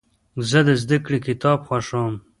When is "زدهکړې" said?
0.81-1.19